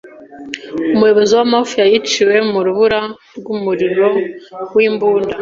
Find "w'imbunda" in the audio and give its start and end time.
4.75-5.35